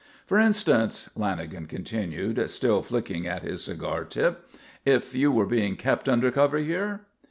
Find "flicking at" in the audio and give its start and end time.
2.81-3.43